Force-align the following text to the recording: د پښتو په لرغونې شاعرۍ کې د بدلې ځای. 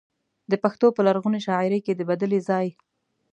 د 0.51 0.53
پښتو 0.63 0.87
په 0.95 1.01
لرغونې 1.07 1.39
شاعرۍ 1.45 1.79
کې 1.85 1.93
د 1.95 2.01
بدلې 2.09 2.39
ځای. 2.49 2.67